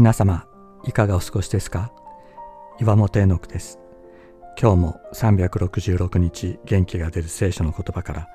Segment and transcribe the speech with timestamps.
[0.00, 0.46] 皆様
[0.84, 1.92] いかがお過ごしですか？
[2.80, 3.78] 岩本絵の句です。
[4.58, 8.28] 今日も366日元気が出る聖書の言葉から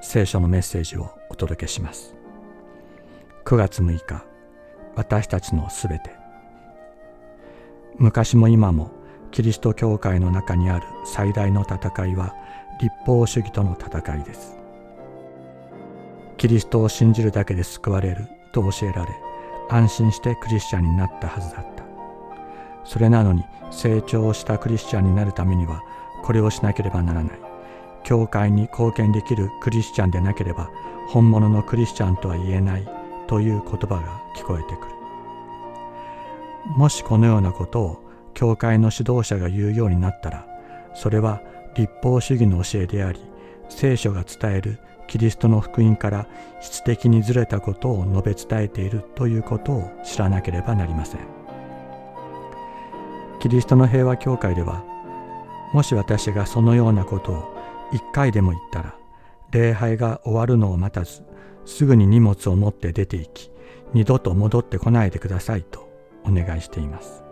[0.00, 2.14] 聖書のメッセージをお届けします。
[3.46, 4.24] 9月6日
[4.94, 6.12] 私たちのすべて。
[7.96, 8.92] 昔も今も
[9.32, 12.32] キリスト教会の中にある最大の戦いは
[12.80, 14.56] 立法主義との戦いです。
[16.36, 19.08] キリストを信じるだけで救われると教えられ
[19.68, 21.84] 安心してクリスチャンになったはずだった。
[22.84, 25.82] それなのに成長したクリスチャンになるためには
[26.22, 27.38] これをしなければならない。
[28.04, 30.70] 教会に貢献できるクリスチャンでなければ
[31.08, 32.88] 本物のクリスチャンとは言えない
[33.26, 34.98] という言葉が聞こえてくる。
[36.76, 38.04] もしこのようなことを
[38.34, 40.46] 教会の指導者が言うようになったら
[40.94, 41.40] それは
[41.74, 43.20] 立法主義の教えであり
[43.68, 46.28] 聖書が伝えるキリストの福音から
[46.60, 51.20] 質的にずれたことを述べ伝えているということを知らなければなりません。
[53.40, 54.84] キリストの平和教会では
[55.72, 57.54] もし私がそのようなことを
[57.92, 58.96] 一回でも言ったら
[59.50, 61.22] 礼拝が終わるのを待たず
[61.64, 63.50] すぐに荷物を持って出て行き
[63.94, 65.88] 二度と戻ってこないでくださいと
[66.24, 67.22] お願いしています。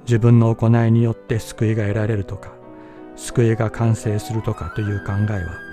[0.00, 2.52] 自分の行いによって救いが得られるとか
[3.18, 5.68] 救いが完成するとかという考えは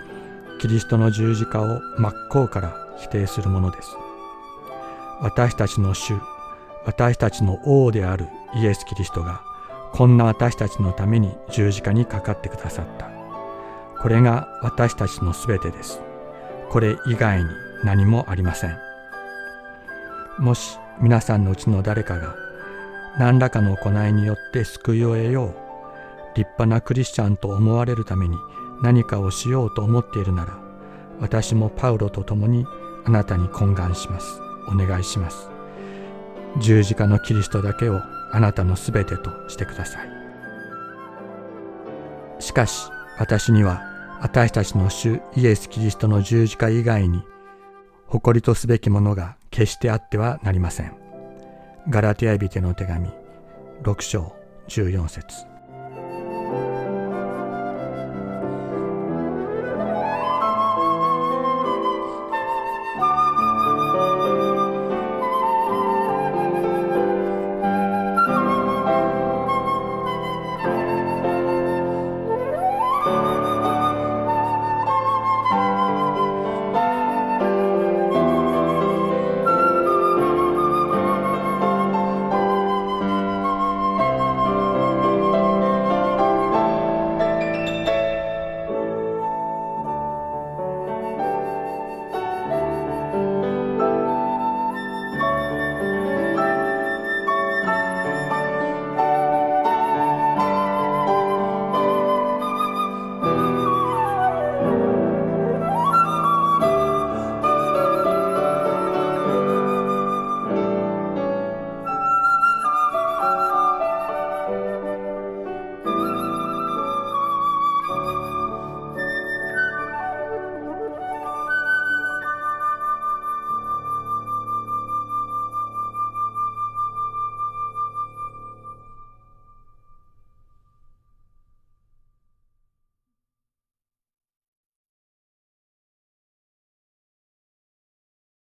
[0.60, 3.90] キリストの十字架を真っ向から否定するものです。
[5.22, 6.14] 私たちの主、
[6.86, 9.42] 私たちの王であるイエス・キリストが、
[9.94, 13.10] こんな私たちのために十字架にかかってくださった。
[14.02, 16.02] これが私たちのすべてです。
[16.70, 17.50] これ以外に
[17.84, 18.78] 何もありません。
[20.38, 22.36] もし皆さんのうちの誰かが
[23.18, 25.65] 何らかの行いによって救いを得よう、
[26.36, 28.38] 立派なクリスチャンと思われるために
[28.82, 30.60] 何かをしようと思っているなら
[31.20, 32.66] 私もパウロと共に
[33.06, 34.42] あなたに懇願します。
[34.68, 35.50] お願いします。
[36.60, 40.10] 十字架のキリストだけをあなたのすべてとしてください。
[42.40, 43.82] しかし私には
[44.22, 47.24] 私たちの主イエス・キリストの十字架以外に
[48.08, 50.96] 誇りとすべきものが決してあってはなりません。
[51.90, 53.10] ガラテヤビテの手紙
[53.84, 54.36] 6章
[54.68, 55.55] 14節。
[56.56, 56.85] thank you